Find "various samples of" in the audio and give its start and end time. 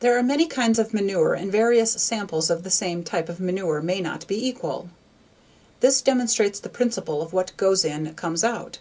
1.52-2.64